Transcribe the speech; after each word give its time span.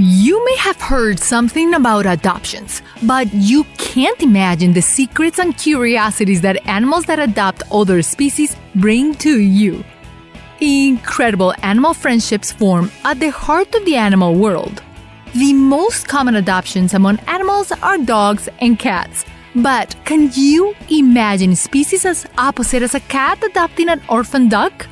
You 0.00 0.44
may 0.44 0.54
have 0.58 0.80
heard 0.80 1.18
something 1.18 1.74
about 1.74 2.06
adoptions, 2.06 2.82
but 3.02 3.34
you 3.34 3.64
can't 3.78 4.22
imagine 4.22 4.72
the 4.72 4.80
secrets 4.80 5.40
and 5.40 5.58
curiosities 5.58 6.40
that 6.42 6.64
animals 6.68 7.06
that 7.06 7.18
adopt 7.18 7.64
other 7.72 8.00
species 8.02 8.56
bring 8.76 9.16
to 9.16 9.40
you. 9.40 9.82
Incredible 10.60 11.52
animal 11.64 11.94
friendships 11.94 12.52
form 12.52 12.92
at 13.04 13.18
the 13.18 13.32
heart 13.32 13.74
of 13.74 13.84
the 13.86 13.96
animal 13.96 14.36
world. 14.36 14.84
The 15.34 15.52
most 15.52 16.06
common 16.06 16.36
adoptions 16.36 16.94
among 16.94 17.18
animals 17.26 17.72
are 17.72 17.98
dogs 17.98 18.48
and 18.60 18.78
cats. 18.78 19.24
But 19.56 19.96
can 20.04 20.30
you 20.32 20.76
imagine 20.88 21.56
species 21.56 22.04
as 22.04 22.24
opposite 22.38 22.84
as 22.84 22.94
a 22.94 23.00
cat 23.00 23.42
adopting 23.42 23.88
an 23.88 24.00
orphan 24.08 24.48
duck? 24.48 24.86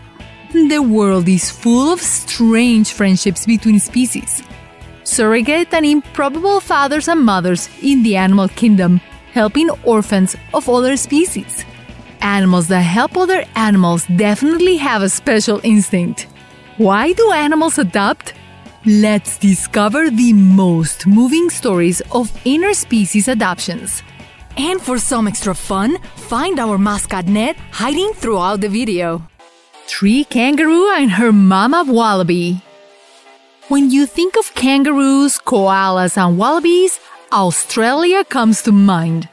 The 0.51 0.81
world 0.81 1.29
is 1.29 1.49
full 1.49 1.93
of 1.93 2.01
strange 2.01 2.91
friendships 2.91 3.47
between 3.47 3.79
species 3.79 4.43
surrogate 5.07 5.73
and 5.73 5.87
improbable 5.87 6.61
fathers 6.61 7.09
and 7.09 7.25
mothers 7.25 7.69
in 7.81 8.03
the 8.03 8.17
animal 8.17 8.49
kingdom, 8.49 9.01
helping 9.33 9.71
orphans 9.85 10.37
of 10.53 10.69
other 10.69 10.97
species. 10.97 11.65
Animals 12.21 12.69
that 12.69 12.81
help 12.81 13.17
other 13.17 13.45
animals 13.55 14.07
definitely 14.17 14.77
have 14.77 15.03
a 15.03 15.09
special 15.09 15.61
instinct. 15.63 16.27
Why 16.77 17.13
do 17.13 17.31
animals 17.33 17.79
adopt? 17.79 18.35
Let's 18.85 19.39
discover 19.39 20.11
the 20.11 20.33
most 20.33 21.07
moving 21.07 21.51
stories 21.51 22.01
of 22.13 22.31
interspecies 22.45 23.29
adoptions. 23.29 24.03
And 24.57 24.81
for 24.81 24.99
some 24.99 25.29
extra 25.29 25.55
fun, 25.55 25.99
find 26.15 26.59
our 26.59 26.79
mascot 26.79 27.27
Ned 27.27 27.57
hiding 27.71 28.13
throughout 28.13 28.61
the 28.61 28.69
video. 28.69 29.27
Tree 29.87 30.25
Kangaroo 30.25 30.91
and 30.91 31.11
her 31.11 31.33
mama 31.33 31.85
Wallaby. 31.87 32.63
When 33.69 33.91
you 33.91 34.07
think 34.07 34.37
of 34.37 34.55
kangaroos, 34.55 35.41
koalas, 35.41 36.17
and 36.17 36.39
wallabies, 36.39 37.01
Australia 37.33 38.23
comes 38.23 38.63
to 38.63 38.71
mind. 38.71 39.29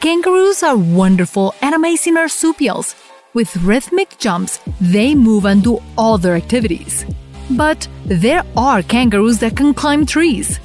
Kangaroos 0.00 0.64
are 0.64 0.76
wonderful 0.76 1.54
and 1.62 1.76
amazing 1.76 2.14
marsupials. 2.14 2.96
With 3.34 3.56
rhythmic 3.58 4.18
jumps, 4.18 4.58
they 4.80 5.14
move 5.14 5.44
and 5.44 5.62
do 5.62 5.80
all 5.96 6.18
their 6.18 6.34
activities. 6.34 7.06
But 7.50 7.86
there 8.04 8.42
are 8.56 8.82
kangaroos 8.82 9.38
that 9.38 9.56
can 9.56 9.74
climb 9.74 10.06
trees. 10.06 10.58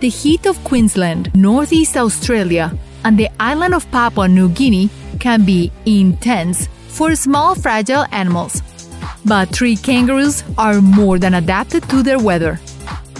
The 0.00 0.10
heat 0.10 0.44
of 0.44 0.62
Queensland, 0.64 1.34
Northeast 1.34 1.96
Australia, 1.96 2.76
and 3.04 3.16
the 3.18 3.30
island 3.40 3.72
of 3.72 3.90
Papua 3.90 4.28
New 4.28 4.50
Guinea 4.50 4.90
can 5.18 5.46
be 5.46 5.72
intense 5.86 6.68
for 6.88 7.16
small, 7.16 7.54
fragile 7.54 8.04
animals 8.12 8.60
but 9.24 9.52
tree 9.52 9.76
kangaroos 9.76 10.44
are 10.58 10.80
more 10.80 11.18
than 11.18 11.34
adapted 11.34 11.88
to 11.90 12.02
their 12.02 12.18
weather. 12.18 12.60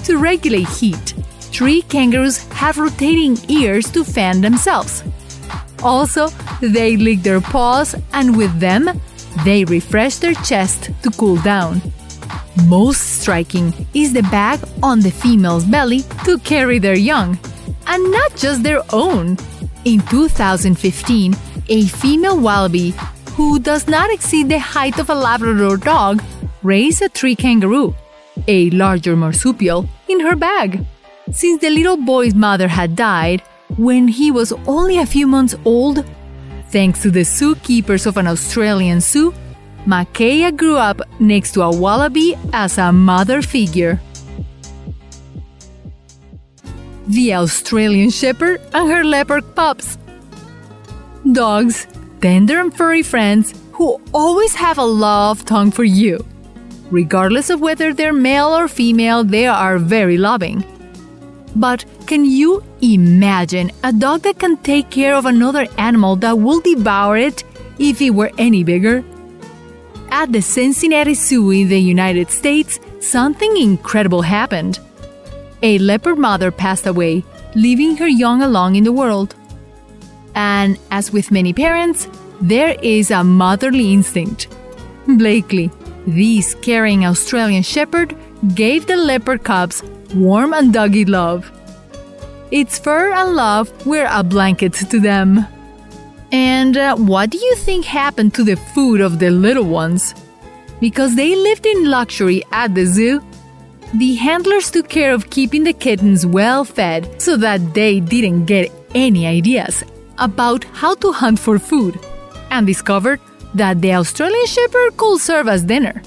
To 0.04 0.18
regulate 0.18 0.68
heat, 0.68 1.14
tree 1.52 1.82
kangaroos 1.82 2.38
have 2.52 2.78
rotating 2.78 3.38
ears 3.48 3.90
to 3.92 4.04
fan 4.04 4.40
themselves. 4.40 5.04
Also, 5.82 6.28
they 6.60 6.96
lick 6.96 7.22
their 7.22 7.40
paws 7.40 7.94
and 8.12 8.36
with 8.36 8.58
them, 8.60 9.00
they 9.44 9.64
refresh 9.64 10.16
their 10.16 10.34
chest 10.34 10.90
to 11.02 11.10
cool 11.10 11.36
down. 11.42 11.80
Most 12.66 13.20
striking 13.20 13.72
is 13.94 14.12
the 14.12 14.22
bag 14.24 14.60
on 14.82 15.00
the 15.00 15.10
female's 15.10 15.64
belly 15.64 16.02
to 16.24 16.38
carry 16.38 16.78
their 16.78 16.96
young, 16.96 17.38
and 17.86 18.10
not 18.10 18.36
just 18.36 18.62
their 18.62 18.82
own. 18.92 19.38
In 19.84 20.00
2015, 20.02 21.34
a 21.68 21.86
female 21.86 22.38
wallaby 22.38 22.94
who 23.36 23.58
does 23.58 23.88
not 23.88 24.12
exceed 24.12 24.48
the 24.48 24.58
height 24.58 24.98
of 24.98 25.08
a 25.08 25.14
Labrador 25.14 25.76
dog, 25.76 26.22
raised 26.62 27.02
a 27.02 27.08
tree 27.08 27.34
kangaroo, 27.34 27.94
a 28.46 28.70
larger 28.70 29.16
marsupial, 29.16 29.88
in 30.08 30.20
her 30.20 30.36
bag. 30.36 30.84
Since 31.30 31.60
the 31.62 31.70
little 31.70 31.96
boy's 31.96 32.34
mother 32.34 32.68
had 32.68 32.94
died 32.94 33.42
when 33.76 34.08
he 34.08 34.30
was 34.30 34.52
only 34.66 34.98
a 34.98 35.06
few 35.06 35.26
months 35.26 35.54
old, 35.64 36.04
thanks 36.68 37.02
to 37.02 37.10
the 37.10 37.20
zookeepers 37.20 38.06
of 38.06 38.16
an 38.16 38.26
Australian 38.26 39.00
zoo, 39.00 39.32
Makaya 39.86 40.56
grew 40.56 40.76
up 40.76 41.00
next 41.18 41.52
to 41.52 41.62
a 41.62 41.74
wallaby 41.74 42.36
as 42.52 42.78
a 42.78 42.92
mother 42.92 43.42
figure. 43.42 44.00
The 47.08 47.34
Australian 47.34 48.10
Shepherd 48.10 48.60
and 48.72 48.90
her 48.90 49.04
leopard 49.04 49.56
pups. 49.56 49.98
Dogs 51.32 51.86
tender 52.22 52.60
and 52.60 52.74
furry 52.74 53.02
friends 53.02 53.52
who 53.72 54.00
always 54.14 54.54
have 54.54 54.78
a 54.78 54.84
love 54.84 55.44
tongue 55.44 55.72
for 55.72 55.84
you. 55.84 56.24
Regardless 56.90 57.50
of 57.50 57.60
whether 57.60 57.92
they're 57.92 58.12
male 58.12 58.56
or 58.56 58.68
female, 58.68 59.24
they 59.24 59.46
are 59.46 59.78
very 59.78 60.16
loving. 60.16 60.64
But 61.56 61.84
can 62.06 62.24
you 62.24 62.62
imagine 62.80 63.72
a 63.82 63.92
dog 63.92 64.22
that 64.22 64.38
can 64.38 64.56
take 64.58 64.88
care 64.90 65.14
of 65.14 65.26
another 65.26 65.66
animal 65.78 66.16
that 66.16 66.38
will 66.38 66.60
devour 66.60 67.16
it 67.16 67.44
if 67.78 68.00
it 68.00 68.10
were 68.10 68.30
any 68.38 68.62
bigger? 68.62 69.04
At 70.10 70.32
the 70.32 70.42
Cincinnati 70.42 71.14
Zoo 71.14 71.50
in 71.50 71.68
the 71.68 71.80
United 71.80 72.30
States, 72.30 72.78
something 73.00 73.56
incredible 73.56 74.22
happened. 74.22 74.78
A 75.62 75.78
leopard 75.78 76.18
mother 76.18 76.50
passed 76.50 76.86
away, 76.86 77.24
leaving 77.54 77.96
her 77.96 78.08
young 78.08 78.42
alone 78.42 78.76
in 78.76 78.84
the 78.84 78.92
world. 78.92 79.34
And 80.34 80.78
as 80.90 81.12
with 81.12 81.30
many 81.30 81.52
parents, 81.52 82.08
there 82.40 82.76
is 82.82 83.10
a 83.10 83.22
motherly 83.22 83.92
instinct. 83.92 84.48
Blakely, 85.06 85.70
this 86.06 86.54
caring 86.56 87.04
Australian 87.06 87.62
shepherd, 87.62 88.16
gave 88.54 88.86
the 88.86 88.96
leopard 88.96 89.44
cubs 89.44 89.82
warm 90.14 90.52
and 90.52 90.72
doggy 90.72 91.04
love. 91.04 91.50
Its 92.50 92.78
fur 92.78 93.12
and 93.12 93.34
love 93.34 93.86
were 93.86 94.08
a 94.10 94.22
blanket 94.22 94.74
to 94.74 95.00
them. 95.00 95.46
And 96.32 96.76
uh, 96.76 96.96
what 96.96 97.30
do 97.30 97.38
you 97.38 97.54
think 97.56 97.84
happened 97.84 98.34
to 98.34 98.44
the 98.44 98.56
food 98.56 99.00
of 99.00 99.18
the 99.18 99.30
little 99.30 99.64
ones? 99.64 100.14
Because 100.80 101.14
they 101.14 101.36
lived 101.36 101.66
in 101.66 101.88
luxury 101.88 102.42
at 102.50 102.74
the 102.74 102.86
zoo, 102.86 103.22
the 103.94 104.14
handlers 104.14 104.70
took 104.70 104.88
care 104.88 105.12
of 105.12 105.30
keeping 105.30 105.64
the 105.64 105.72
kittens 105.72 106.26
well 106.26 106.64
fed 106.64 107.20
so 107.20 107.36
that 107.36 107.74
they 107.74 108.00
didn't 108.00 108.46
get 108.46 108.72
any 108.94 109.26
ideas 109.26 109.84
about 110.22 110.64
how 110.72 110.94
to 110.94 111.12
hunt 111.12 111.38
for 111.38 111.58
food 111.58 111.98
and 112.50 112.66
discovered 112.66 113.20
that 113.54 113.82
the 113.82 113.92
Australian 113.92 114.46
Shepherd 114.46 114.96
could 114.96 115.20
serve 115.20 115.48
as 115.48 115.64
dinner. 115.64 116.00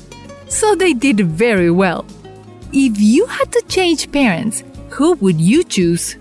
So 0.47 0.73
they 0.73 0.93
did 0.93 1.19
very 1.19 1.69
well. 1.69 2.05
If 2.71 2.99
you 2.99 3.25
had 3.25 3.51
to 3.51 3.61
change 3.67 4.11
parents, 4.11 4.63
who 4.89 5.13
would 5.15 5.39
you 5.39 5.63
choose? 5.63 6.15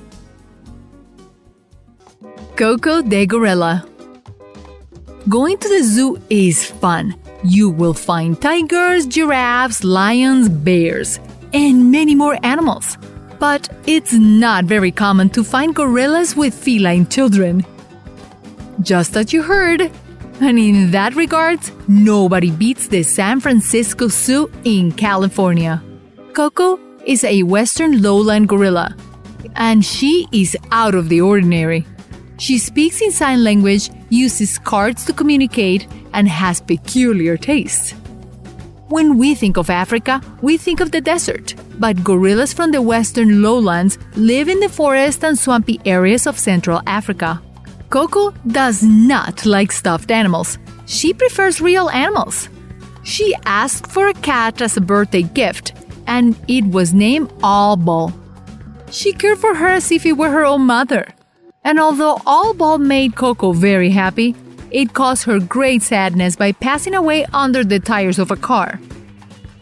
Coco 2.57 3.01
de 3.01 3.27
Gorilla 3.27 3.87
Going 5.29 5.57
to 5.57 5.69
the 5.69 5.83
zoo 5.83 6.21
is 6.29 6.67
fun. 6.67 7.15
You 7.43 7.71
will 7.71 7.95
find 7.95 8.41
tigers, 8.41 9.07
giraffes, 9.07 9.83
lions, 9.83 10.49
bears, 10.49 11.19
and 11.53 11.91
many 11.91 12.15
more 12.15 12.39
animals. 12.43 12.99
But 13.39 13.69
it's 13.87 14.13
not 14.13 14.65
very 14.65 14.91
common 14.91 15.31
to 15.31 15.45
find 15.45 15.75
gorillas 15.75 16.37
with 16.37 16.55
feline 16.55 17.07
children. 17.07 17.65
Just 18.81 19.17
as 19.17 19.33
you 19.33 19.43
heard. 19.43 19.91
And 20.41 20.59
in 20.59 20.91
that 20.91 21.15
regard, 21.15 21.61
nobody 21.87 22.51
beats 22.51 22.89
the 22.89 23.05
San 23.05 23.39
Francisco 23.41 24.09
Zoo 24.09 24.51
in 24.65 24.91
California. 24.91 25.83
Coco 26.33 26.81
is 27.07 27.23
a 27.23 27.45
western 27.45 28.03
lowland 28.03 28.49
gorilla, 28.49 28.97
and 29.55 29.85
she 29.85 30.27
is 30.33 30.57
out 30.73 30.97
of 30.97 31.09
the 31.09 31.21
ordinary. 31.21 31.87
She 32.39 32.59
speaks 32.59 33.01
in 33.01 33.13
sign 33.13 33.45
language, 33.45 33.91
uses 34.11 34.59
cards 34.59 35.05
to 35.05 35.13
communicate, 35.13 35.87
and 36.13 36.29
has 36.29 36.61
peculiar 36.61 37.37
tastes. 37.37 37.93
When 38.89 39.17
we 39.19 39.37
think 39.37 39.57
of 39.57 39.71
Africa, 39.71 40.21
we 40.43 40.57
think 40.57 40.81
of 40.81 40.91
the 40.91 41.01
desert, 41.01 41.55
but 41.79 42.03
gorillas 42.03 42.53
from 42.53 42.73
the 42.73 42.83
western 42.83 43.41
lowlands 43.41 43.99
live 44.17 44.49
in 44.49 44.59
the 44.59 44.69
forest 44.69 45.25
and 45.25 45.39
swampy 45.39 45.81
areas 45.85 46.27
of 46.27 46.39
Central 46.39 46.83
Africa. 46.87 47.41
Coco 47.95 48.33
does 48.49 48.83
not 48.83 49.47
like 49.47 49.71
stuffed 49.71 50.11
animals. 50.11 50.59
She 50.87 51.15
prefers 51.15 51.61
real 51.61 51.89
animals. 51.91 52.49
She 53.05 53.37
asked 53.47 53.87
for 53.87 54.09
a 54.09 54.15
cat 54.15 54.61
as 54.61 54.77
a 54.77 54.81
birthday 54.81 55.23
gift, 55.23 55.75
and 56.09 56.35
it 56.49 56.65
was 56.65 56.93
named 56.93 57.33
All 57.41 57.77
Ball. 57.77 58.13
She 58.91 59.13
cared 59.13 59.39
for 59.39 59.55
her 59.55 59.69
as 59.69 59.93
if 59.93 60.05
it 60.05 60.15
were 60.15 60.31
her 60.31 60.45
own 60.45 60.63
mother. 60.63 61.07
And 61.63 61.79
although 61.79 62.21
All 62.27 62.53
Ball 62.53 62.79
made 62.79 63.15
Coco 63.15 63.53
very 63.53 63.91
happy, 63.91 64.35
it 64.73 64.93
caused 64.93 65.23
her 65.27 65.39
great 65.39 65.85
sadness 65.85 66.35
by 66.35 66.51
passing 66.51 66.97
away 66.97 67.27
under 67.33 67.63
the 67.63 67.79
tires 67.79 68.19
of 68.19 68.33
a 68.33 68.43
car. 68.51 68.81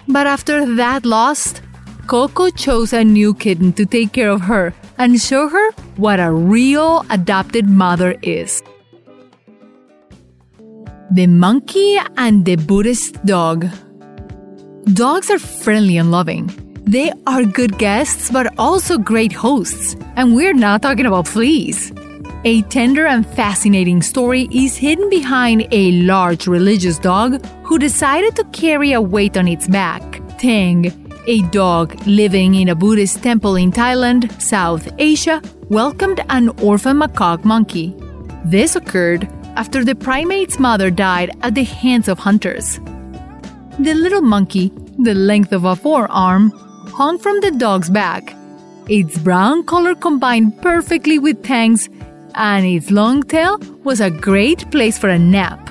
But 0.09 0.27
after 0.27 0.75
that 0.77 1.05
loss, 1.05 1.61
Coco 2.07 2.49
chose 2.49 2.95
a 2.95 3.05
new 3.05 3.35
kitten 3.35 3.75
to 3.75 3.85
take 3.85 4.13
care 4.15 4.31
of 4.31 4.41
her 4.53 4.73
and 4.97 5.21
show 5.21 5.51
her 5.51 5.62
what 5.97 6.21
a 6.21 6.33
real 6.33 7.05
adopted 7.11 7.69
mother 7.69 8.17
is. 8.23 8.63
The 11.11 11.27
monkey 11.27 11.99
and 12.17 12.45
the 12.45 12.57
Buddhist 12.57 13.25
dog. 13.27 13.67
Dogs 14.95 15.31
are 15.31 15.39
friendly 15.39 15.99
and 15.99 16.11
loving. 16.11 16.51
They 16.85 17.13
are 17.27 17.45
good 17.45 17.79
guests, 17.79 18.31
but 18.31 18.59
also 18.59 18.99
great 18.99 19.33
hosts. 19.33 19.95
And 20.17 20.35
we're 20.35 20.55
not 20.55 20.83
talking 20.83 21.07
about 21.07 21.29
fleas. 21.29 21.93
A 22.45 22.63
tender 22.63 23.07
and 23.07 23.25
fascinating 23.25 24.03
story 24.03 24.49
is 24.51 24.77
hidden 24.77 25.09
behind 25.09 25.69
a 25.71 25.93
large 26.03 26.49
religious 26.49 26.99
dog 26.99 27.45
who 27.63 27.79
decided 27.79 28.35
to 28.37 28.45
carry 28.47 28.93
a 28.93 29.01
weight 29.01 29.37
on 29.37 29.47
its 29.47 29.69
back. 29.69 30.03
Teng, 30.39 30.91
a 31.29 31.41
dog 31.51 31.95
living 32.05 32.57
in 32.57 32.69
a 32.69 32.75
Buddhist 32.75 33.23
temple 33.23 33.55
in 33.55 33.71
Thailand, 33.71 34.41
South 34.43 34.89
Asia, 34.99 35.41
welcomed 35.73 36.23
an 36.29 36.51
orphan 36.61 36.99
macaque 36.99 37.45
monkey. 37.45 37.95
This 38.45 38.77
occurred 38.77 39.27
after 39.57 39.83
the 39.83 39.95
primate's 39.95 40.59
mother 40.59 40.91
died 40.91 41.31
at 41.41 41.55
the 41.55 41.65
hands 41.65 42.09
of 42.09 42.19
hunters. 42.19 42.79
The 43.79 43.95
little 43.95 44.21
monkey, 44.21 44.71
the 44.99 45.15
length 45.15 45.53
of 45.53 45.65
a 45.65 45.75
forearm, 45.75 46.51
hung 46.89 47.19
from 47.19 47.41
the 47.41 47.51
dog's 47.53 47.89
back. 47.89 48.37
Its 48.87 49.17
brown 49.17 49.65
color 49.65 49.95
combined 49.95 50.61
perfectly 50.61 51.19
with 51.19 51.43
Teng's, 51.43 51.89
and 52.35 52.67
its 52.67 52.91
long 52.91 53.23
tail 53.23 53.59
was 53.83 54.01
a 54.01 54.11
great 54.11 54.71
place 54.71 54.99
for 54.99 55.09
a 55.09 55.19
nap. 55.19 55.71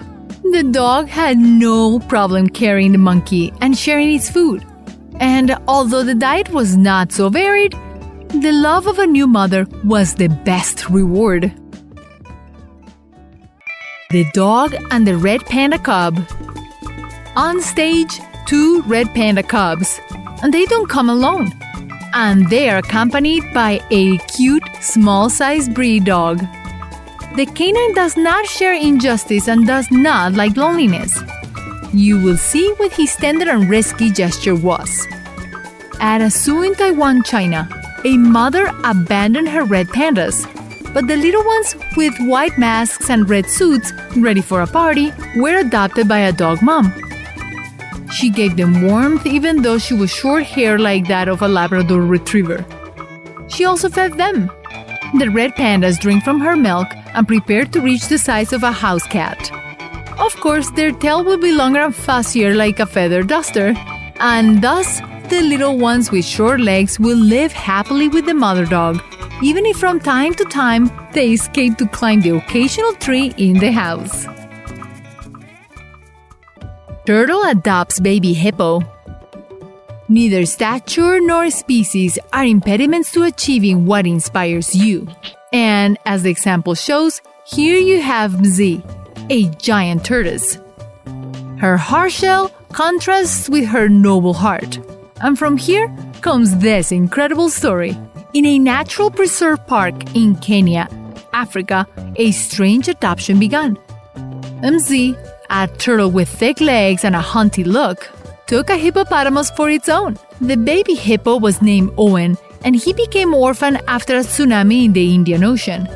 The 0.51 0.63
dog 0.63 1.09
had 1.09 1.37
no 1.37 1.99
problem 1.99 2.49
carrying 2.49 2.93
the 2.93 2.97
monkey 2.97 3.53
and 3.61 3.77
sharing 3.77 4.15
its 4.15 4.31
food. 4.31 4.65
And 5.19 5.55
although 5.67 6.03
the 6.03 6.15
diet 6.15 6.49
was 6.49 6.75
not 6.75 7.11
so 7.11 7.29
varied, 7.29 7.75
the 8.39 8.51
love 8.51 8.87
of 8.87 8.97
a 8.97 9.05
new 9.05 9.27
mother 9.27 9.67
was 9.83 10.15
the 10.15 10.29
best 10.29 10.89
reward. 10.89 11.53
The 14.09 14.25
Dog 14.33 14.75
and 14.91 15.05
the 15.05 15.17
Red 15.17 15.45
Panda 15.45 15.77
Cub. 15.77 16.19
On 17.35 17.61
stage, 17.61 18.19
two 18.45 18.81
red 18.83 19.13
panda 19.13 19.43
cubs, 19.43 19.99
and 20.43 20.53
they 20.53 20.65
don't 20.65 20.89
come 20.89 21.09
alone. 21.09 21.51
And 22.13 22.49
they 22.49 22.69
are 22.69 22.77
accompanied 22.77 23.43
by 23.53 23.81
a 23.89 24.17
cute, 24.35 24.63
small 24.81 25.29
sized 25.29 25.73
breed 25.73 26.05
dog. 26.05 26.39
The 27.35 27.45
canine 27.45 27.93
does 27.93 28.17
not 28.17 28.45
share 28.45 28.73
injustice 28.73 29.47
and 29.47 29.65
does 29.65 29.89
not 29.91 30.33
like 30.33 30.57
loneliness. 30.57 31.17
You 31.93 32.21
will 32.21 32.37
see 32.37 32.73
what 32.73 32.91
his 32.91 33.15
tender 33.15 33.49
and 33.49 33.69
risky 33.69 34.11
gesture 34.11 34.55
was. 34.55 35.07
At 36.01 36.21
a 36.21 36.29
zoo 36.29 36.63
in 36.63 36.75
Taiwan, 36.75 37.23
China, 37.23 37.69
a 38.03 38.17
mother 38.17 38.71
abandoned 38.83 39.49
her 39.49 39.63
red 39.63 39.87
pandas, 39.87 40.45
but 40.93 41.07
the 41.07 41.15
little 41.15 41.43
ones 41.45 41.75
with 41.95 42.17
white 42.19 42.57
masks 42.57 43.09
and 43.09 43.29
red 43.29 43.47
suits, 43.47 43.93
ready 44.17 44.41
for 44.41 44.61
a 44.61 44.67
party, 44.67 45.11
were 45.35 45.59
adopted 45.59 46.07
by 46.07 46.19
a 46.19 46.31
dog 46.31 46.61
mom. 46.61 46.91
She 48.11 48.29
gave 48.29 48.57
them 48.57 48.81
warmth 48.81 49.25
even 49.25 49.61
though 49.61 49.77
she 49.77 49.93
was 49.93 50.11
short 50.11 50.43
hair 50.43 50.77
like 50.77 51.07
that 51.07 51.29
of 51.29 51.41
a 51.41 51.47
Labrador 51.47 52.01
retriever. 52.01 52.65
She 53.47 53.65
also 53.65 53.89
fed 53.89 54.17
them. 54.17 54.51
The 55.17 55.29
red 55.29 55.55
pandas 55.55 55.99
drink 55.99 56.23
from 56.23 56.39
her 56.39 56.55
milk 56.55 56.87
and 57.13 57.27
prepare 57.27 57.65
to 57.65 57.81
reach 57.81 58.07
the 58.07 58.17
size 58.17 58.53
of 58.53 58.63
a 58.63 58.71
house 58.71 59.05
cat. 59.07 59.51
Of 60.19 60.35
course, 60.37 60.69
their 60.71 60.91
tail 60.91 61.23
will 61.23 61.37
be 61.37 61.51
longer 61.51 61.79
and 61.81 61.93
fussier 61.93 62.55
like 62.55 62.79
a 62.79 62.85
feather 62.85 63.23
duster, 63.23 63.73
and 64.19 64.61
thus 64.61 65.01
the 65.31 65.41
little 65.41 65.77
ones 65.77 66.11
with 66.11 66.25
short 66.25 66.59
legs 66.59 66.99
will 66.99 67.17
live 67.17 67.53
happily 67.53 68.09
with 68.09 68.25
the 68.25 68.33
mother 68.33 68.65
dog, 68.65 69.01
even 69.41 69.65
if 69.65 69.77
from 69.77 69.97
time 69.97 70.33
to 70.33 70.43
time 70.43 70.91
they 71.13 71.31
escape 71.31 71.77
to 71.77 71.87
climb 71.87 72.19
the 72.19 72.35
occasional 72.35 72.93
tree 72.95 73.33
in 73.37 73.57
the 73.57 73.71
house. 73.71 74.25
Turtle 77.05 77.41
adopts 77.43 78.01
baby 78.01 78.33
hippo. 78.33 78.81
Neither 80.09 80.45
stature 80.45 81.21
nor 81.21 81.49
species 81.49 82.19
are 82.33 82.43
impediments 82.43 83.13
to 83.13 83.23
achieving 83.23 83.85
what 83.85 84.05
inspires 84.05 84.75
you. 84.75 85.07
And 85.53 85.97
as 86.05 86.23
the 86.23 86.29
example 86.29 86.75
shows, 86.75 87.21
here 87.45 87.77
you 87.77 88.01
have 88.01 88.33
Mzee, 88.33 88.83
a 89.29 89.47
giant 89.55 90.03
tortoise. 90.03 90.57
Her 91.57 91.77
hard 91.77 92.11
shell 92.11 92.51
contrasts 92.73 93.47
with 93.49 93.65
her 93.67 93.87
noble 93.87 94.33
heart. 94.33 94.77
And 95.23 95.37
from 95.37 95.57
here 95.57 95.93
comes 96.21 96.57
this 96.57 96.91
incredible 96.91 97.49
story. 97.49 97.97
In 98.33 98.45
a 98.45 98.57
natural 98.57 99.11
preserve 99.11 99.65
park 99.67 100.15
in 100.15 100.35
Kenya, 100.37 100.87
Africa, 101.33 101.87
a 102.15 102.31
strange 102.31 102.87
adoption 102.87 103.39
began. 103.39 103.77
Mzee, 104.63 105.15
a 105.49 105.67
turtle 105.67 106.09
with 106.09 106.29
thick 106.29 106.59
legs 106.61 107.03
and 107.03 107.15
a 107.15 107.19
hunty 107.19 107.65
look, 107.65 108.09
took 108.47 108.69
a 108.69 108.77
hippopotamus 108.77 109.51
for 109.51 109.69
its 109.69 109.89
own. 109.89 110.17
The 110.39 110.57
baby 110.57 110.95
hippo 110.95 111.37
was 111.37 111.61
named 111.61 111.91
Owen, 111.97 112.37
and 112.63 112.75
he 112.75 112.93
became 112.93 113.33
orphaned 113.33 113.81
after 113.87 114.17
a 114.17 114.21
tsunami 114.21 114.85
in 114.85 114.93
the 114.93 115.13
Indian 115.13 115.43
Ocean. 115.43 115.87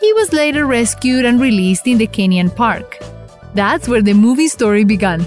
He 0.00 0.12
was 0.14 0.32
later 0.32 0.66
rescued 0.66 1.24
and 1.24 1.40
released 1.40 1.86
in 1.86 1.98
the 1.98 2.06
Kenyan 2.06 2.54
park. 2.54 2.98
That's 3.54 3.88
where 3.88 4.02
the 4.02 4.14
movie 4.14 4.48
story 4.48 4.84
began. 4.84 5.24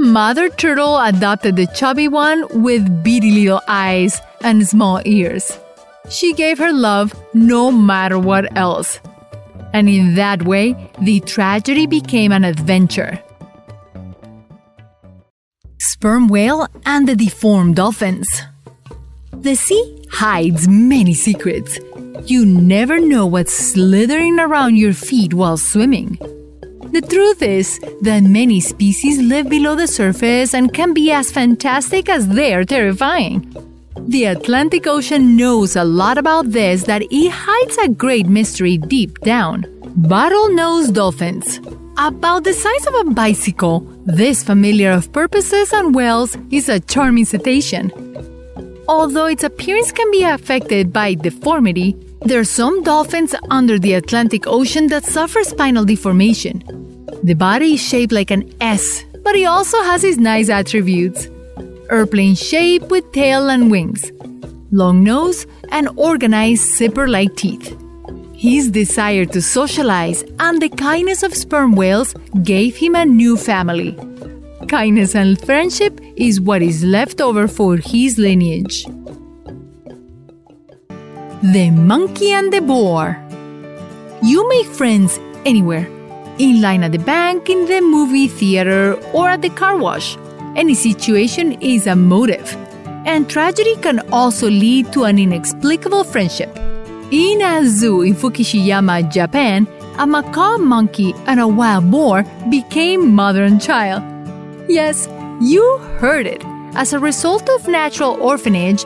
Mother 0.00 0.48
Turtle 0.48 0.96
adopted 0.96 1.56
the 1.56 1.66
chubby 1.66 2.06
one 2.06 2.46
with 2.62 3.02
beady 3.02 3.32
little 3.32 3.60
eyes 3.66 4.20
and 4.42 4.64
small 4.64 5.02
ears. 5.04 5.58
She 6.08 6.34
gave 6.34 6.56
her 6.58 6.72
love 6.72 7.12
no 7.34 7.72
matter 7.72 8.16
what 8.16 8.56
else. 8.56 9.00
And 9.72 9.88
in 9.88 10.14
that 10.14 10.44
way, 10.44 10.76
the 11.00 11.18
tragedy 11.20 11.88
became 11.88 12.30
an 12.30 12.44
adventure. 12.44 13.20
Sperm 15.80 16.28
whale 16.28 16.68
and 16.86 17.08
the 17.08 17.16
deformed 17.16 17.74
dolphins. 17.74 18.28
The 19.32 19.56
sea 19.56 20.06
hides 20.12 20.68
many 20.68 21.12
secrets. 21.12 21.80
You 22.24 22.46
never 22.46 23.00
know 23.00 23.26
what's 23.26 23.52
slithering 23.52 24.38
around 24.38 24.76
your 24.76 24.92
feet 24.92 25.34
while 25.34 25.56
swimming. 25.56 26.37
The 26.90 27.02
truth 27.02 27.42
is 27.42 27.78
that 28.00 28.22
many 28.22 28.60
species 28.60 29.18
live 29.20 29.48
below 29.48 29.74
the 29.74 29.86
surface 29.86 30.54
and 30.54 30.72
can 30.72 30.94
be 30.94 31.10
as 31.12 31.30
fantastic 31.30 32.08
as 32.08 32.26
they're 32.28 32.64
terrifying. 32.64 33.54
The 33.98 34.24
Atlantic 34.24 34.86
Ocean 34.86 35.36
knows 35.36 35.76
a 35.76 35.84
lot 35.84 36.16
about 36.16 36.50
this 36.50 36.84
that 36.84 37.02
it 37.02 37.30
hides 37.30 37.76
a 37.78 37.88
great 37.88 38.26
mystery 38.26 38.78
deep 38.78 39.18
down. 39.20 39.64
Bottlenose 40.00 40.92
dolphins. 40.92 41.60
About 41.98 42.44
the 42.44 42.54
size 42.54 42.86
of 42.86 42.94
a 42.94 43.10
bicycle, 43.10 43.80
this 44.06 44.42
familiar 44.42 44.92
of 44.92 45.12
porpoises 45.12 45.72
and 45.74 45.94
whales 45.94 46.38
is 46.50 46.70
a 46.70 46.80
charming 46.80 47.26
cetacean. 47.26 47.92
Although 48.88 49.26
its 49.26 49.44
appearance 49.44 49.92
can 49.92 50.10
be 50.10 50.22
affected 50.22 50.90
by 50.90 51.14
deformity, 51.14 51.94
there 52.22 52.40
are 52.40 52.44
some 52.44 52.82
dolphins 52.82 53.34
under 53.50 53.78
the 53.78 53.94
Atlantic 53.94 54.46
Ocean 54.46 54.88
that 54.88 55.04
suffer 55.04 55.42
spinal 55.44 55.84
deformation. 55.84 56.62
The 57.22 57.34
body 57.34 57.74
is 57.74 57.80
shaped 57.80 58.12
like 58.12 58.30
an 58.30 58.52
S, 58.60 59.04
but 59.22 59.34
it 59.36 59.44
also 59.44 59.80
has 59.82 60.04
its 60.04 60.18
nice 60.18 60.48
attributes 60.48 61.28
airplane 61.90 62.34
shape 62.34 62.82
with 62.90 63.10
tail 63.12 63.48
and 63.48 63.70
wings, 63.70 64.12
long 64.70 65.02
nose, 65.02 65.46
and 65.70 65.88
organized 65.96 66.76
zipper 66.76 67.08
like 67.08 67.34
teeth. 67.36 67.76
His 68.34 68.70
desire 68.70 69.24
to 69.26 69.42
socialize 69.42 70.22
and 70.38 70.62
the 70.62 70.68
kindness 70.68 71.22
of 71.22 71.34
sperm 71.34 71.72
whales 71.72 72.14
gave 72.42 72.76
him 72.76 72.94
a 72.94 73.04
new 73.04 73.36
family. 73.36 73.96
Kindness 74.68 75.14
and 75.14 75.40
friendship 75.40 76.00
is 76.16 76.40
what 76.40 76.62
is 76.62 76.84
left 76.84 77.20
over 77.20 77.48
for 77.48 77.76
his 77.78 78.18
lineage. 78.18 78.84
The 81.42 81.70
Monkey 81.70 82.32
and 82.32 82.52
the 82.52 82.60
Boar 82.60 83.16
You 84.24 84.48
make 84.48 84.66
friends 84.66 85.20
anywhere 85.46 85.86
in 86.38 86.60
line 86.60 86.82
at 86.82 86.90
the 86.90 86.98
bank, 86.98 87.48
in 87.48 87.66
the 87.66 87.80
movie 87.80 88.26
theater, 88.26 88.94
or 89.12 89.28
at 89.28 89.42
the 89.42 89.50
car 89.50 89.76
wash. 89.76 90.16
Any 90.56 90.74
situation 90.74 91.52
is 91.62 91.86
a 91.86 91.94
motive. 91.94 92.56
And 93.06 93.30
tragedy 93.30 93.76
can 93.76 94.00
also 94.10 94.50
lead 94.50 94.92
to 94.92 95.04
an 95.04 95.20
inexplicable 95.20 96.02
friendship. 96.02 96.56
In 97.12 97.40
a 97.40 97.64
zoo 97.64 98.02
in 98.02 98.14
Fukushima, 98.14 99.08
Japan, 99.08 99.68
a 99.96 100.06
macaque 100.06 100.60
monkey 100.60 101.14
and 101.26 101.38
a 101.38 101.46
wild 101.46 101.88
boar 101.88 102.24
became 102.50 103.14
mother 103.14 103.44
and 103.44 103.62
child. 103.62 104.02
Yes, 104.68 105.08
you 105.40 105.78
heard 106.00 106.26
it. 106.26 106.42
As 106.74 106.92
a 106.92 106.98
result 106.98 107.48
of 107.48 107.68
natural 107.68 108.20
orphanage, 108.20 108.82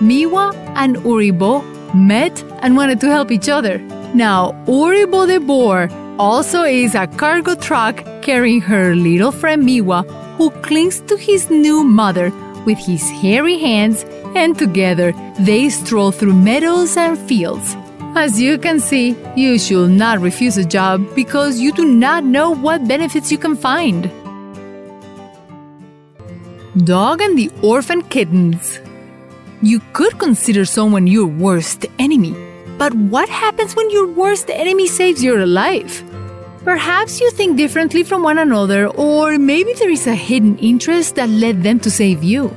Miwa 0.00 0.54
and 0.74 0.96
Uribo 0.96 1.62
met 1.94 2.42
and 2.60 2.76
wanted 2.76 3.00
to 3.00 3.08
help 3.08 3.30
each 3.30 3.48
other. 3.48 3.78
Now, 4.14 4.52
Uribo 4.66 5.26
the 5.26 5.40
boar 5.40 5.88
also 6.18 6.62
is 6.62 6.94
a 6.94 7.06
cargo 7.06 7.54
truck 7.54 8.04
carrying 8.22 8.60
her 8.60 8.94
little 8.94 9.32
friend 9.32 9.62
Miwa, 9.62 10.04
who 10.36 10.50
clings 10.62 11.00
to 11.02 11.16
his 11.16 11.50
new 11.50 11.84
mother 11.84 12.30
with 12.66 12.78
his 12.78 13.08
hairy 13.10 13.58
hands, 13.58 14.04
and 14.34 14.58
together 14.58 15.12
they 15.40 15.68
stroll 15.68 16.12
through 16.12 16.34
meadows 16.34 16.96
and 16.96 17.18
fields. 17.18 17.76
As 18.14 18.40
you 18.40 18.58
can 18.58 18.78
see, 18.78 19.16
you 19.36 19.58
should 19.58 19.90
not 19.90 20.20
refuse 20.20 20.58
a 20.58 20.64
job 20.64 21.02
because 21.14 21.58
you 21.58 21.72
do 21.72 21.84
not 21.84 22.24
know 22.24 22.50
what 22.54 22.86
benefits 22.86 23.32
you 23.32 23.38
can 23.38 23.56
find. 23.56 24.10
Dog 26.84 27.20
and 27.20 27.38
the 27.38 27.50
Orphan 27.62 28.02
Kittens. 28.02 28.80
You 29.64 29.80
could 29.92 30.18
consider 30.18 30.64
someone 30.64 31.06
your 31.06 31.26
worst 31.26 31.86
enemy, 32.00 32.34
but 32.78 32.92
what 32.94 33.28
happens 33.28 33.76
when 33.76 33.90
your 33.90 34.08
worst 34.08 34.50
enemy 34.50 34.88
saves 34.88 35.22
your 35.22 35.46
life? 35.46 36.02
Perhaps 36.64 37.20
you 37.20 37.30
think 37.30 37.56
differently 37.56 38.02
from 38.02 38.24
one 38.24 38.38
another, 38.38 38.88
or 38.88 39.38
maybe 39.38 39.72
there 39.74 39.88
is 39.88 40.08
a 40.08 40.16
hidden 40.16 40.58
interest 40.58 41.14
that 41.14 41.28
led 41.28 41.62
them 41.62 41.78
to 41.78 41.92
save 41.92 42.24
you. 42.24 42.48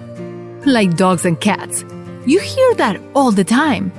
Like 0.66 0.98
dogs 0.98 1.26
and 1.26 1.40
cats. 1.40 1.86
You 2.26 2.40
hear 2.40 2.74
that 2.74 3.00
all 3.14 3.30
the 3.30 3.44
time. 3.44 3.92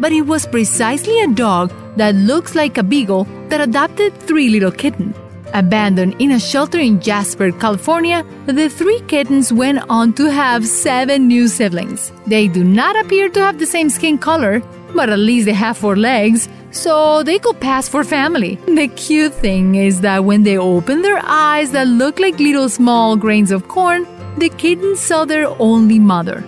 But 0.00 0.12
it 0.12 0.22
was 0.22 0.46
precisely 0.46 1.20
a 1.20 1.28
dog 1.28 1.74
that 1.96 2.14
looks 2.14 2.54
like 2.54 2.78
a 2.78 2.82
beagle 2.82 3.24
that 3.50 3.60
adopted 3.60 4.14
three 4.20 4.48
little 4.48 4.72
kittens. 4.72 5.14
Abandoned 5.56 6.20
in 6.20 6.32
a 6.32 6.38
shelter 6.38 6.78
in 6.78 7.00
Jasper, 7.00 7.50
California, 7.50 8.22
the 8.44 8.68
three 8.68 9.00
kittens 9.08 9.54
went 9.54 9.78
on 9.88 10.12
to 10.12 10.30
have 10.30 10.66
seven 10.66 11.28
new 11.28 11.48
siblings. 11.48 12.12
They 12.26 12.46
do 12.46 12.62
not 12.62 12.94
appear 13.00 13.30
to 13.30 13.40
have 13.40 13.58
the 13.58 13.64
same 13.64 13.88
skin 13.88 14.18
color, 14.18 14.60
but 14.94 15.08
at 15.08 15.18
least 15.18 15.46
they 15.46 15.54
have 15.54 15.78
four 15.78 15.96
legs, 15.96 16.50
so 16.72 17.22
they 17.22 17.38
could 17.38 17.58
pass 17.58 17.88
for 17.88 18.04
family. 18.04 18.56
The 18.66 18.88
cute 18.88 19.32
thing 19.32 19.76
is 19.76 20.02
that 20.02 20.24
when 20.24 20.42
they 20.42 20.58
open 20.58 21.00
their 21.00 21.22
eyes 21.24 21.70
that 21.70 21.86
look 21.88 22.18
like 22.18 22.38
little 22.38 22.68
small 22.68 23.16
grains 23.16 23.50
of 23.50 23.66
corn, 23.66 24.06
the 24.36 24.50
kittens 24.50 25.00
saw 25.00 25.24
their 25.24 25.48
only 25.58 25.98
mother. 25.98 26.44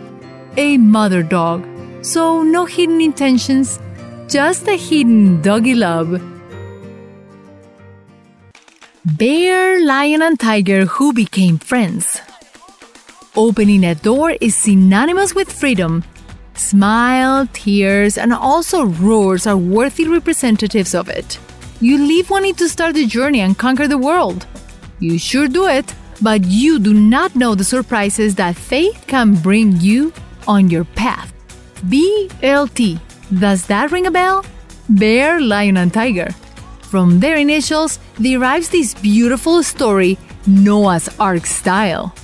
A 0.58 0.76
mother 0.76 1.22
dog. 1.22 1.66
So 2.02 2.42
no 2.42 2.66
hidden 2.66 3.00
intentions, 3.00 3.80
just 4.28 4.68
a 4.68 4.76
hidden 4.76 5.40
doggy 5.40 5.74
love. 5.74 6.20
Bear, 9.16 9.82
lion, 9.86 10.20
and 10.20 10.38
tiger 10.38 10.84
who 10.84 11.14
became 11.14 11.56
friends. 11.58 12.20
Opening 13.36 13.84
a 13.84 13.94
door 13.94 14.32
is 14.40 14.54
synonymous 14.54 15.34
with 15.34 15.50
freedom. 15.50 16.04
Smile, 16.54 17.48
tears, 17.52 18.18
and 18.18 18.34
also 18.34 18.84
roars 18.84 19.46
are 19.46 19.56
worthy 19.56 20.06
representatives 20.06 20.94
of 20.94 21.08
it. 21.08 21.38
You 21.80 21.96
leave 21.96 22.28
wanting 22.28 22.56
to 22.56 22.68
start 22.68 22.96
the 22.96 23.06
journey 23.06 23.40
and 23.40 23.56
conquer 23.56 23.88
the 23.88 23.96
world. 23.96 24.46
You 24.98 25.18
sure 25.18 25.48
do 25.48 25.66
it, 25.66 25.94
but 26.20 26.44
you 26.44 26.78
do 26.78 26.92
not 26.92 27.34
know 27.34 27.54
the 27.54 27.64
surprises 27.64 28.34
that 28.34 28.56
faith 28.56 29.04
can 29.06 29.36
bring 29.36 29.80
you 29.80 30.12
on 30.46 30.68
your 30.68 30.84
path. 30.84 31.32
BLT. 31.86 33.00
Does 33.38 33.66
that 33.68 33.90
ring 33.90 34.06
a 34.06 34.10
bell? 34.10 34.44
Bear, 34.90 35.40
Lion, 35.40 35.78
and 35.78 35.94
Tiger. 35.94 36.30
From 36.82 37.20
their 37.20 37.36
initials 37.36 38.00
derives 38.20 38.68
this 38.68 38.94
beautiful 38.94 39.62
story, 39.62 40.18
Noah's 40.46 41.08
Ark 41.18 41.46
style. 41.46 42.14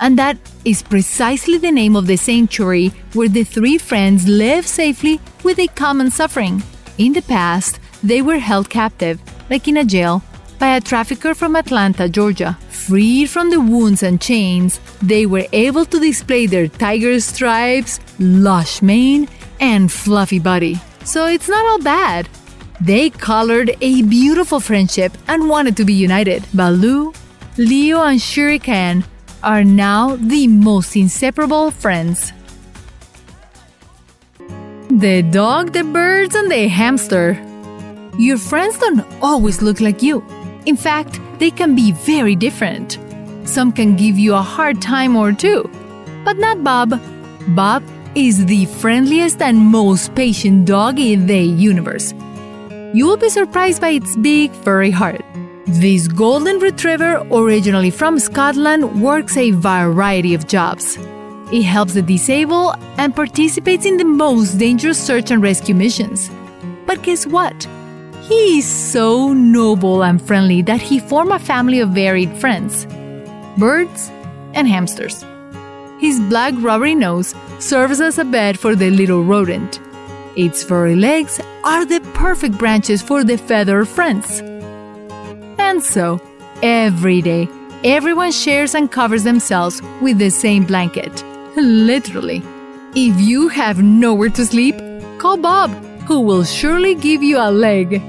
And 0.00 0.18
that 0.18 0.38
is 0.64 0.82
precisely 0.82 1.58
the 1.58 1.70
name 1.70 1.96
of 1.96 2.06
the 2.06 2.16
sanctuary 2.16 2.88
where 3.12 3.28
the 3.28 3.44
three 3.44 3.78
friends 3.78 4.26
live 4.26 4.66
safely 4.66 5.20
with 5.44 5.58
a 5.58 5.68
common 5.68 6.10
suffering. 6.10 6.62
In 6.98 7.12
the 7.12 7.22
past, 7.22 7.80
they 8.02 8.22
were 8.22 8.38
held 8.38 8.70
captive, 8.70 9.20
like 9.50 9.68
in 9.68 9.76
a 9.76 9.84
jail, 9.84 10.22
by 10.58 10.76
a 10.76 10.80
trafficker 10.80 11.34
from 11.34 11.56
Atlanta, 11.56 12.08
Georgia. 12.08 12.58
Freed 12.68 13.30
from 13.30 13.50
the 13.50 13.60
wounds 13.60 14.02
and 14.02 14.20
chains, 14.20 14.80
they 15.02 15.26
were 15.26 15.46
able 15.52 15.84
to 15.84 16.00
display 16.00 16.46
their 16.46 16.68
tiger 16.68 17.20
stripes, 17.20 18.00
lush 18.18 18.82
mane, 18.82 19.28
and 19.60 19.92
fluffy 19.92 20.38
body. 20.38 20.78
So 21.04 21.26
it's 21.26 21.48
not 21.48 21.64
all 21.64 21.80
bad. 21.80 22.28
They 22.80 23.10
colored 23.10 23.76
a 23.82 24.02
beautiful 24.02 24.58
friendship 24.58 25.12
and 25.28 25.50
wanted 25.50 25.76
to 25.76 25.84
be 25.84 25.92
united. 25.92 26.46
Baloo, 26.54 27.12
Leo, 27.58 28.02
and 28.02 28.20
Shere 28.20 28.58
Khan 28.58 29.04
are 29.42 29.62
now 29.62 30.16
the 30.16 30.46
most 30.46 30.96
inseparable 30.96 31.70
friends. 31.72 32.32
The 34.88 35.22
dog, 35.30 35.74
the 35.74 35.84
birds, 35.84 36.34
and 36.34 36.50
the 36.50 36.68
hamster. 36.68 37.38
Your 38.18 38.38
friends 38.38 38.78
don't 38.78 39.04
always 39.20 39.60
look 39.60 39.80
like 39.80 40.02
you. 40.02 40.24
In 40.64 40.76
fact, 40.76 41.20
they 41.38 41.50
can 41.50 41.74
be 41.74 41.92
very 41.92 42.34
different. 42.34 42.98
Some 43.44 43.72
can 43.72 43.94
give 43.94 44.18
you 44.18 44.34
a 44.34 44.42
hard 44.42 44.80
time 44.80 45.16
or 45.16 45.32
two, 45.32 45.70
but 46.24 46.38
not 46.38 46.64
Bob. 46.64 46.98
Bob 47.48 47.82
is 48.14 48.46
the 48.46 48.64
friendliest 48.80 49.42
and 49.42 49.58
most 49.58 50.14
patient 50.14 50.66
dog 50.66 50.98
in 50.98 51.26
the 51.26 51.40
universe 51.40 52.14
you 52.92 53.06
will 53.06 53.16
be 53.16 53.28
surprised 53.28 53.80
by 53.80 53.90
its 53.90 54.16
big, 54.16 54.52
furry 54.52 54.90
heart. 54.90 55.24
This 55.66 56.08
golden 56.08 56.58
retriever, 56.58 57.18
originally 57.30 57.90
from 57.90 58.18
Scotland, 58.18 59.00
works 59.00 59.36
a 59.36 59.52
variety 59.52 60.34
of 60.34 60.48
jobs. 60.48 60.98
It 61.52 61.62
helps 61.62 61.94
the 61.94 62.02
disabled 62.02 62.76
and 62.96 63.14
participates 63.14 63.84
in 63.84 63.96
the 63.96 64.04
most 64.04 64.58
dangerous 64.58 65.04
search 65.04 65.30
and 65.30 65.42
rescue 65.42 65.74
missions. 65.74 66.30
But 66.86 67.02
guess 67.02 67.26
what? 67.26 67.68
He 68.22 68.58
is 68.58 68.66
so 68.66 69.32
noble 69.32 70.02
and 70.04 70.20
friendly 70.20 70.62
that 70.62 70.80
he 70.80 70.98
formed 71.00 71.32
a 71.32 71.38
family 71.38 71.80
of 71.80 71.90
varied 71.90 72.36
friends 72.36 72.86
birds 73.58 74.10
and 74.54 74.66
hamsters. 74.66 75.24
His 76.00 76.18
black 76.28 76.54
rubbery 76.58 76.94
nose 76.94 77.34
serves 77.58 78.00
as 78.00 78.18
a 78.18 78.24
bed 78.24 78.58
for 78.58 78.74
the 78.74 78.90
little 78.90 79.22
rodent. 79.22 79.80
Its 80.36 80.62
furry 80.64 80.96
legs 80.96 81.40
are 81.64 81.84
the 81.84 82.00
perfect 82.20 82.58
branches 82.58 83.00
for 83.00 83.24
the 83.24 83.38
feather 83.38 83.82
friends. 83.86 84.40
And 85.58 85.82
so, 85.82 86.20
every 86.62 87.22
day, 87.22 87.48
everyone 87.82 88.30
shares 88.30 88.74
and 88.74 88.92
covers 88.92 89.24
themselves 89.24 89.80
with 90.02 90.18
the 90.18 90.28
same 90.28 90.64
blanket. 90.64 91.24
Literally. 91.56 92.42
If 92.94 93.18
you 93.18 93.48
have 93.48 93.82
nowhere 93.82 94.28
to 94.30 94.44
sleep, 94.44 94.76
call 95.18 95.38
Bob, 95.38 95.70
who 96.06 96.20
will 96.20 96.44
surely 96.44 96.94
give 96.94 97.22
you 97.22 97.38
a 97.38 97.50
leg. 97.50 98.02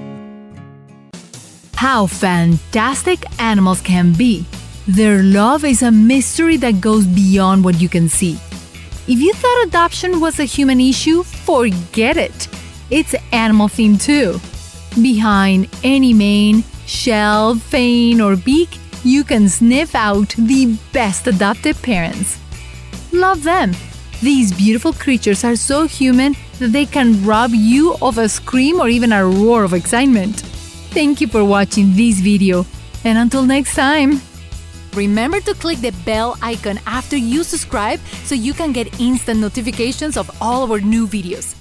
How 1.76 2.06
fantastic 2.06 3.20
animals 3.40 3.80
can 3.80 4.12
be! 4.12 4.46
Their 4.88 5.24
love 5.24 5.64
is 5.64 5.84
a 5.84 5.92
mystery 5.92 6.58
that 6.58 6.82
goes 6.82 7.08
beyond 7.08 7.64
what 7.64 7.80
you 7.80 7.88
can 7.88 8.10
see. 8.10 8.34
If 9.08 9.20
you 9.20 9.32
thought 9.34 9.68
adoption 9.68 10.20
was 10.20 10.38
a 10.40 10.44
human 10.44 10.82
issue, 10.82 11.24
forget 11.24 12.18
it. 12.18 12.50
It's 12.92 13.16
animal 13.32 13.70
themed 13.70 14.04
too. 14.04 14.40
Behind 15.02 15.70
any 15.84 16.14
mane, 16.14 16.64
shell, 16.86 17.56
fang, 17.56 18.20
or 18.20 18.36
beak, 18.36 18.70
you 19.06 19.24
can 19.24 19.48
sniff 19.48 19.96
out 19.96 20.36
the 20.38 20.78
best 20.92 21.26
adopted 21.26 21.82
parents. 21.82 22.38
Love 23.14 23.44
them. 23.44 23.72
These 24.22 24.54
beautiful 24.54 24.94
creatures 24.94 25.44
are 25.44 25.56
so 25.56 25.88
human 25.88 26.36
that 26.60 26.74
they 26.74 26.86
can 26.86 27.26
rob 27.26 27.52
you 27.54 27.96
of 28.02 28.18
a 28.18 28.30
scream 28.30 28.80
or 28.80 28.90
even 28.90 29.14
a 29.14 29.26
roar 29.26 29.64
of 29.64 29.74
excitement. 29.74 30.42
Thank 30.92 31.22
you 31.22 31.28
for 31.28 31.46
watching 31.46 31.96
this 31.96 32.20
video, 32.20 32.66
and 33.06 33.18
until 33.18 33.44
next 33.44 33.74
time. 33.74 34.22
Remember 34.94 35.40
to 35.40 35.54
click 35.54 35.80
the 35.80 35.92
bell 36.04 36.38
icon 36.42 36.78
after 36.86 37.16
you 37.16 37.46
subscribe 37.46 38.02
so 38.26 38.36
you 38.36 38.54
can 38.54 38.74
get 38.74 39.00
instant 39.00 39.40
notifications 39.40 40.18
of 40.18 40.30
all 40.42 40.70
our 40.70 40.82
new 40.82 41.08
videos. 41.08 41.56